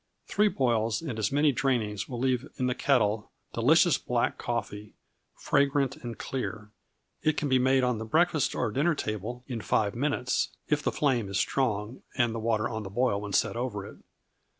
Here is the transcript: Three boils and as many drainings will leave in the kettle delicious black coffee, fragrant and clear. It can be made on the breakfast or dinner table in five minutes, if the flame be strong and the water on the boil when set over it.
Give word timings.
Three 0.25 0.47
boils 0.47 1.03
and 1.03 1.19
as 1.19 1.31
many 1.31 1.51
drainings 1.51 2.09
will 2.09 2.17
leave 2.17 2.47
in 2.57 2.65
the 2.65 2.73
kettle 2.73 3.29
delicious 3.53 3.99
black 3.99 4.39
coffee, 4.39 4.95
fragrant 5.35 5.95
and 5.97 6.17
clear. 6.17 6.71
It 7.21 7.37
can 7.37 7.47
be 7.49 7.59
made 7.59 7.83
on 7.83 7.99
the 7.99 8.05
breakfast 8.05 8.55
or 8.55 8.71
dinner 8.71 8.95
table 8.95 9.43
in 9.45 9.61
five 9.61 9.93
minutes, 9.93 10.57
if 10.67 10.81
the 10.81 10.91
flame 10.91 11.27
be 11.27 11.35
strong 11.35 12.01
and 12.17 12.33
the 12.33 12.39
water 12.39 12.67
on 12.67 12.81
the 12.81 12.89
boil 12.89 13.21
when 13.21 13.33
set 13.33 13.55
over 13.55 13.85
it. 13.85 13.97